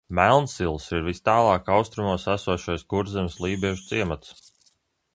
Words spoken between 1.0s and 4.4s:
vistālāk austrumos esošais Kurzemes lībiešu ciems.